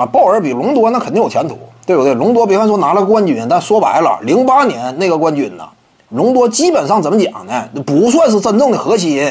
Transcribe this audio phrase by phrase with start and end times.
[0.00, 2.14] 啊，鲍尔比隆多那肯定有前途，对不对？
[2.14, 5.68] 隆多别看说拿了冠军，但说白了，零八年那个冠军呢，
[6.08, 7.68] 隆多基本上怎么讲呢？
[7.84, 9.30] 不算是真正的核心。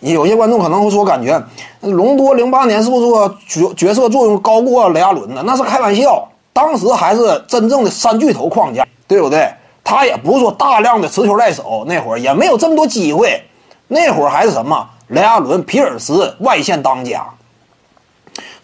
[0.00, 1.42] 有些观众可能会说，感觉
[1.80, 5.42] 隆多零八年是不是说角角色作用高过雷阿伦呢？
[5.46, 9.48] 那是开玩笑，当时还是真正的三巨头框架，对不对？
[9.82, 13.40] 他也不是说大量的持球在手，那会儿也没有这么多机会，
[13.88, 17.24] 那会儿还是什么雷阿伦、皮尔斯外线当家。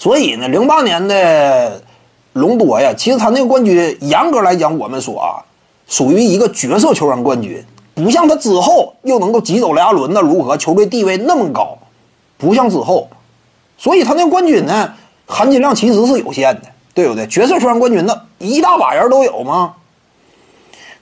[0.03, 1.81] 所以呢，零八年的
[2.33, 5.39] 隆多呀，其实他那个冠军，严格来讲，我们说啊，
[5.87, 7.65] 属于一个角色球员冠军。
[7.95, 10.57] 不像他之后又能够挤走雷阿伦，的如何？
[10.57, 11.79] 球队地位那么高，
[12.37, 13.09] 不像之后，
[13.79, 14.93] 所以他那个冠军呢，
[15.25, 16.63] 含金量其实是有限的，
[16.95, 17.25] 对不对？
[17.29, 19.75] 角色球员冠军那一大把人都有吗？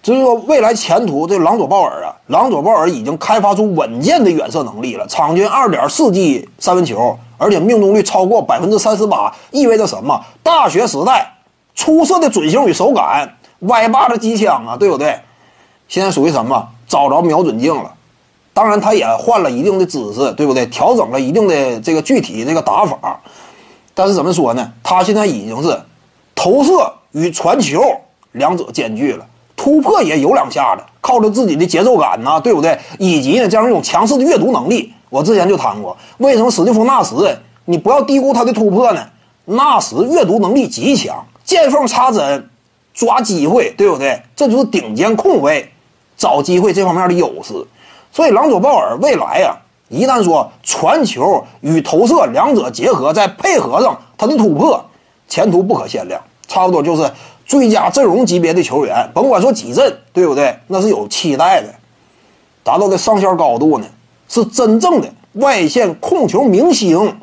[0.02, 10.22] 至于说未来前途，这朗佐鲍尔啊，朗佐鲍尔已经开发出稳健的远射能力了，场均二点四记三分球，而且命中率超过百分之三十八，意味着什么？
[10.42, 11.32] 大学时代
[11.74, 15.18] 出色的准星与手感，歪把子机枪啊，对不对？
[15.88, 16.68] 现在属于什么？
[16.86, 17.94] 找着瞄准镜了，
[18.52, 20.66] 当然他也换了一定的姿势，对不对？
[20.66, 23.18] 调整了一定的这个具体这个打法，
[23.94, 24.70] 但是怎么说呢？
[24.82, 25.80] 他现在已经是
[26.34, 27.82] 投射与传球
[28.32, 29.24] 两者兼具了，
[29.56, 32.78] 突破也有两下子，靠着自己的节奏感呐，对不对？
[32.98, 37.14] 以及呢这样一种强势的阅读能力，我之前就谈过，为什么史蒂夫纳什
[37.66, 39.06] 你不要低估他的突破呢？
[39.44, 42.48] 纳什阅读能力极强，见缝插针，
[42.94, 44.22] 抓机会，对不对？
[44.34, 45.70] 这就是顶尖控卫。
[46.16, 47.54] 找机会这方面的优势，
[48.12, 49.56] 所以朗佐鲍尔未来呀，
[49.88, 54.84] 一旦说传球与投射两者结合，再配合上他的突破，
[55.28, 57.10] 前途不可限量，差不多就是
[57.46, 60.54] 最佳阵容级别的球员，甭管说几阵，对不对？
[60.66, 61.68] 那是有期待的，
[62.62, 63.86] 达到的上限高度呢，
[64.30, 67.14] 是真正的外线控球明星。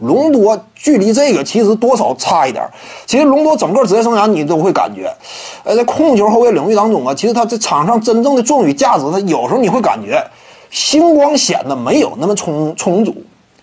[0.00, 2.62] 隆多距离这个其实多少差一点
[3.06, 5.10] 其实隆多整个职业生涯你都会感觉，
[5.64, 10.22] 呃，在控球后卫领域当中啊，其实他在场上真正的作用价值，他有时候你会感觉
[10.70, 13.14] 星光显得没有那么充充足。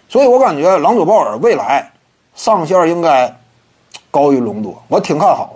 [0.10, 1.92] 所以我感觉朗佐鲍尔未来
[2.34, 3.32] 上限应该
[4.10, 5.56] 高于隆多，我挺看好。